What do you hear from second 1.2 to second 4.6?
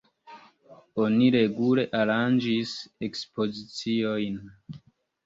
regule aranĝis ekspoziciojn.